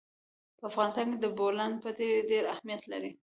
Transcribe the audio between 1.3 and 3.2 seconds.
بولان پټي ډېر اهمیت لري.